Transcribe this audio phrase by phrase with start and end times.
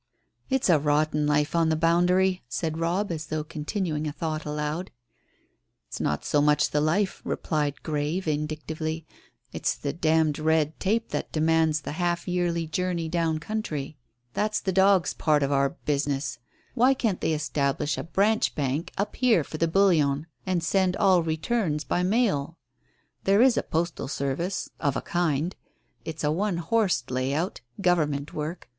[0.49, 4.89] "It's a rotten life on the boundary," said Robb, as though continuing a thought aloud.
[5.87, 9.05] "It's not so much the life," replied Grey vindictively,
[9.53, 13.95] "it's the d d red tape that demands the half yearly journey down country.
[14.33, 16.39] That's the dog's part of our business.
[16.73, 21.21] Why can't they establish a branch bank up here for the bullion and send all
[21.21, 22.57] 'returns' by mail?
[23.25, 25.55] There is a postal service of a kind.
[26.03, 28.67] It's a one horsed lay out Government work.